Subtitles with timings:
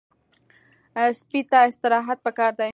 [1.19, 2.69] سپي ته استراحت پکار دی.